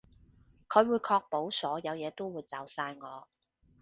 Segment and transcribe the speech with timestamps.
[0.67, 3.27] 佢會確保所有嘢都會就晒我